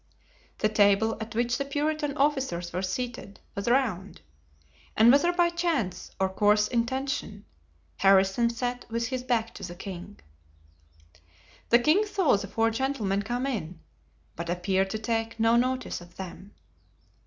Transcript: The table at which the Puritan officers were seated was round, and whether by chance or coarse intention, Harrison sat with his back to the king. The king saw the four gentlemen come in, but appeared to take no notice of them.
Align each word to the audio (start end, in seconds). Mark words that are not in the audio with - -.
The 0.57 0.67
table 0.67 1.15
at 1.21 1.35
which 1.35 1.59
the 1.59 1.63
Puritan 1.63 2.17
officers 2.17 2.73
were 2.73 2.81
seated 2.81 3.39
was 3.53 3.67
round, 3.69 4.21
and 4.97 5.11
whether 5.11 5.31
by 5.31 5.51
chance 5.51 6.09
or 6.19 6.27
coarse 6.27 6.67
intention, 6.67 7.45
Harrison 7.97 8.49
sat 8.49 8.87
with 8.89 9.09
his 9.09 9.21
back 9.21 9.53
to 9.53 9.63
the 9.63 9.75
king. 9.75 10.19
The 11.69 11.77
king 11.77 12.03
saw 12.07 12.35
the 12.35 12.47
four 12.47 12.71
gentlemen 12.71 13.21
come 13.21 13.45
in, 13.45 13.79
but 14.35 14.49
appeared 14.49 14.89
to 14.89 14.97
take 14.97 15.39
no 15.39 15.55
notice 15.55 16.01
of 16.01 16.15
them. 16.17 16.55